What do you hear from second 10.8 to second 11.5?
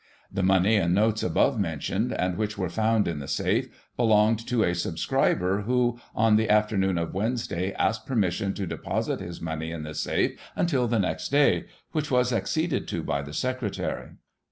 the next